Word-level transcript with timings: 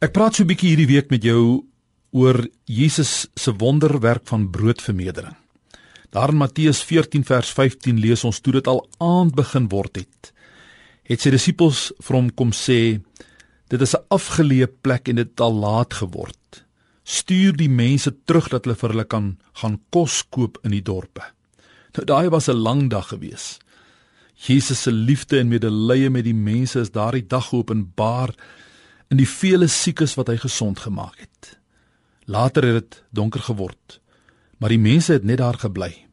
Ek 0.00 0.14
praat 0.16 0.32
so 0.32 0.42
'n 0.42 0.48
bietjie 0.48 0.70
hierdie 0.72 0.88
week 0.88 1.10
met 1.12 1.20
jou 1.20 1.60
oor 2.16 2.48
Jesus 2.64 3.28
se 3.36 3.52
wonderwerk 3.52 4.24
van 4.24 4.48
broodvermeerdering. 4.50 5.36
Daar 6.10 6.30
in 6.32 6.40
Matteus 6.40 6.80
14 6.82 7.24
vers 7.24 7.50
15 7.52 8.00
lees 8.00 8.24
ons 8.24 8.40
toe 8.40 8.52
dit 8.52 8.66
al 8.66 8.88
aand 8.98 9.34
begin 9.34 9.68
word 9.68 9.96
het. 9.96 10.32
Het 11.04 11.20
sy 11.20 11.30
disippels 11.30 11.92
vir 12.00 12.16
hom 12.16 12.30
kom 12.32 12.50
sê: 12.50 13.02
"Dit 13.68 13.82
is 13.82 13.94
'n 13.94 14.06
afgeleë 14.08 14.68
plek 14.80 15.08
en 15.08 15.16
dit 15.16 15.28
het 15.28 15.40
al 15.40 15.52
laat 15.52 15.92
geword. 15.92 16.64
Stuur 17.04 17.52
die 17.56 17.68
mense 17.68 18.10
terug 18.24 18.48
dat 18.48 18.64
hulle 18.64 18.76
vir 18.76 18.90
hulle 18.90 19.04
kan 19.04 19.36
gaan 19.52 19.80
kos 19.90 20.22
koop 20.30 20.58
in 20.64 20.70
die 20.70 20.82
dorpe." 20.82 21.22
Nou 21.92 22.06
daai 22.06 22.30
was 22.30 22.48
'n 22.48 22.56
lang 22.56 22.88
dag 22.88 23.08
gewees. 23.08 23.58
Jesus 24.34 24.82
se 24.82 24.92
liefde 24.92 25.38
en 25.38 25.48
medelee 25.48 26.08
met 26.08 26.24
die 26.24 26.34
mense 26.34 26.80
is 26.80 26.90
daardie 26.90 27.26
dag 27.26 27.48
geopenbaar 27.48 28.34
in 29.10 29.18
die 29.18 29.28
vele 29.28 29.66
siekes 29.68 30.14
wat 30.18 30.30
hy 30.30 30.38
gesond 30.38 30.78
gemaak 30.86 31.18
het. 31.18 31.56
Later 32.30 32.66
het 32.66 32.78
dit 32.78 33.02
donker 33.10 33.42
geword, 33.42 33.98
maar 34.58 34.70
die 34.70 34.78
mense 34.78 35.16
het 35.16 35.26
net 35.26 35.40
daar 35.42 35.58
gebly. 35.58 36.06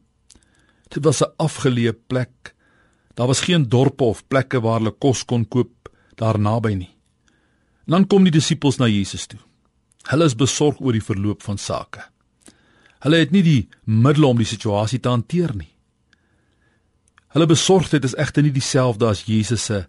Dit 0.88 1.04
was 1.04 1.22
'n 1.22 1.32
afgeleë 1.36 1.94
plek. 2.06 2.54
Daar 3.14 3.26
was 3.26 3.40
geen 3.40 3.68
dorpe 3.68 4.04
of 4.04 4.26
plekke 4.28 4.60
waar 4.60 4.78
hulle 4.78 4.90
kos 4.98 5.24
kon 5.24 5.48
koop 5.48 5.90
daar 6.14 6.38
naby 6.38 6.74
nie. 6.74 6.94
En 7.86 7.92
dan 7.92 8.06
kom 8.06 8.22
die 8.22 8.32
disippels 8.32 8.76
na 8.78 8.86
Jesus 8.86 9.26
toe. 9.26 9.38
Hulle 10.02 10.24
is 10.24 10.34
besorg 10.34 10.80
oor 10.80 10.92
die 10.92 11.04
verloop 11.04 11.42
van 11.42 11.58
sake. 11.58 12.00
Hulle 13.00 13.16
het 13.16 13.30
nie 13.30 13.42
die 13.42 13.68
middele 13.84 14.26
om 14.26 14.36
die 14.36 14.46
situasie 14.46 15.00
te 15.00 15.08
hanteer 15.08 15.54
nie. 15.56 15.70
Hulle 17.28 17.46
besorgdheid 17.46 18.04
is 18.04 18.14
egter 18.14 18.42
nie 18.42 18.52
dieselfde 18.52 19.06
as 19.06 19.24
Jesus 19.24 19.64
se 19.64 19.86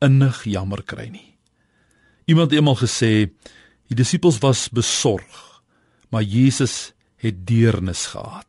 innig 0.00 0.44
jammer 0.44 0.82
kry 0.82 1.08
nie. 1.08 1.35
Iemand 2.26 2.50
het 2.50 2.58
eendag 2.58 2.80
gesê 2.82 3.30
die 3.86 3.94
disippels 3.94 4.40
was 4.42 4.66
besorg, 4.74 5.62
maar 6.10 6.22
Jesus 6.26 6.90
het 7.22 7.46
deernis 7.46 8.06
gehad. 8.10 8.46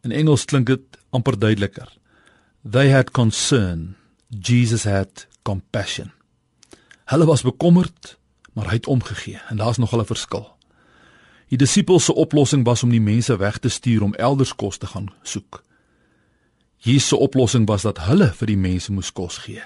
In 0.00 0.14
Engels 0.16 0.46
klink 0.48 0.66
dit 0.66 0.98
amper 1.12 1.36
duideliker. 1.38 1.92
They 2.64 2.88
had 2.90 3.10
concern, 3.10 3.96
Jesus 4.28 4.84
had 4.88 5.26
compassion. 5.42 6.12
Hulle 7.04 7.28
was 7.28 7.44
bekommerd, 7.44 8.16
maar 8.52 8.72
hy 8.72 8.80
het 8.80 8.88
omgegee 8.88 9.40
en 9.48 9.60
daar's 9.60 9.76
nog 9.76 9.92
'n 9.92 10.04
verskil. 10.04 10.56
Die 11.48 11.58
disippels 11.58 12.04
se 12.04 12.14
oplossing 12.14 12.64
was 12.64 12.82
om 12.82 12.90
die 12.90 13.00
mense 13.00 13.36
weg 13.36 13.58
te 13.58 13.68
stuur 13.68 14.02
om 14.02 14.14
elders 14.14 14.54
kos 14.54 14.76
te 14.76 14.86
gaan 14.86 15.12
soek. 15.22 15.64
Jesus 16.76 17.08
se 17.08 17.16
oplossing 17.16 17.66
was 17.66 17.82
dat 17.82 17.98
hulle 17.98 18.32
vir 18.32 18.46
die 18.46 18.56
mense 18.56 18.92
moes 18.92 19.12
kos 19.12 19.38
gee. 19.38 19.62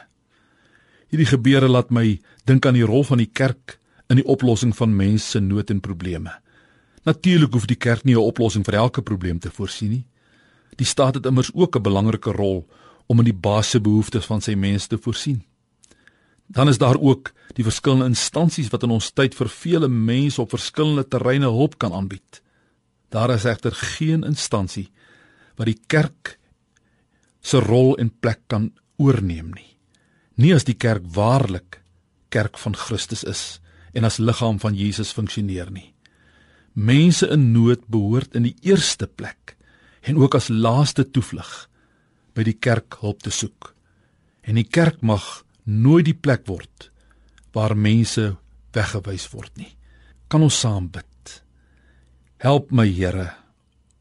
Hierdie 1.12 1.28
gebeure 1.28 1.68
laat 1.68 1.90
my 1.92 2.06
dink 2.48 2.64
aan 2.64 2.78
die 2.78 2.86
rol 2.88 3.02
van 3.04 3.20
die 3.20 3.28
kerk 3.28 3.74
in 4.08 4.16
die 4.16 4.24
oplossing 4.24 4.70
van 4.72 4.94
mense 4.96 5.34
se 5.34 5.40
nood 5.44 5.68
en 5.68 5.82
probleme. 5.84 6.30
Natuurlik 7.04 7.52
hoef 7.52 7.66
die 7.68 7.76
kerk 7.76 8.06
nie 8.08 8.14
'n 8.14 8.28
oplossing 8.32 8.64
vir 8.64 8.74
elke 8.74 9.02
probleem 9.02 9.38
te 9.38 9.50
voorsien 9.50 9.90
nie. 9.90 10.06
Die 10.76 10.86
staat 10.86 11.14
het 11.14 11.26
immers 11.26 11.50
ook 11.52 11.76
'n 11.76 11.82
belangrike 11.82 12.32
rol 12.32 12.66
om 13.06 13.18
in 13.18 13.24
die 13.24 13.40
basiese 13.40 13.80
behoeftes 13.80 14.24
van 14.24 14.40
sy 14.40 14.54
mense 14.54 14.88
te 14.88 14.98
voorsien. 14.98 15.44
Dan 16.46 16.68
is 16.68 16.78
daar 16.78 16.96
ook 16.96 17.32
die 17.54 17.64
verskillende 17.64 18.06
instansies 18.06 18.70
wat 18.70 18.82
in 18.82 18.90
ons 18.90 19.10
tyd 19.10 19.34
vir 19.34 19.48
vele 19.48 19.88
mense 19.88 20.40
op 20.40 20.50
verskillende 20.50 21.08
terreine 21.08 21.46
hulp 21.46 21.78
kan 21.78 21.92
aanbied. 21.92 22.42
Daar 23.10 23.30
is 23.30 23.44
egter 23.44 23.72
geen 23.72 24.24
instansie 24.24 24.90
wat 25.56 25.66
die 25.66 25.80
kerk 25.86 26.38
se 27.40 27.58
rol 27.58 27.96
en 27.96 28.18
plek 28.20 28.40
kan 28.46 28.72
oorneem 28.96 29.50
nie 29.50 29.72
nie 30.36 30.52
as 30.54 30.64
die 30.64 30.76
kerk 30.78 31.04
waarlik 31.14 31.80
kerk 32.32 32.58
van 32.58 32.76
Christus 32.76 33.24
is 33.28 33.60
en 33.92 34.04
as 34.08 34.18
liggaam 34.18 34.58
van 34.60 34.74
Jesus 34.74 35.12
funksioneer 35.12 35.70
nie. 35.70 35.92
Mense 36.72 37.28
in 37.28 37.50
nood 37.52 37.84
behoort 37.92 38.34
in 38.34 38.48
die 38.48 38.56
eerste 38.64 39.06
plek 39.06 39.56
en 40.02 40.16
ook 40.16 40.34
as 40.34 40.48
laaste 40.48 41.04
toevlug 41.04 41.68
by 42.34 42.46
die 42.48 42.56
kerk 42.56 42.96
hulp 43.02 43.20
te 43.22 43.30
soek. 43.30 43.74
En 44.42 44.56
die 44.56 44.66
kerk 44.66 45.02
mag 45.04 45.44
nooit 45.64 46.08
die 46.08 46.16
plek 46.16 46.46
word 46.48 46.88
waar 47.52 47.76
mense 47.76 48.32
weggewys 48.72 49.28
word 49.34 49.52
nie. 49.60 49.70
Kan 50.32 50.42
ons 50.42 50.56
saam 50.64 50.88
bid? 50.88 51.42
Help 52.42 52.72
my 52.72 52.88
Here 52.88 53.34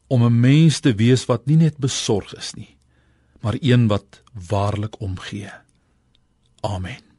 om 0.08 0.24
'n 0.24 0.40
mens 0.40 0.80
te 0.80 0.92
wees 0.94 1.24
wat 1.26 1.46
nie 1.46 1.56
net 1.56 1.78
besorg 1.78 2.34
is 2.34 2.54
nie, 2.54 2.76
maar 3.40 3.56
een 3.60 3.88
wat 3.88 4.22
waarlik 4.48 5.00
omgee. 5.00 5.52
Amen. 6.64 7.11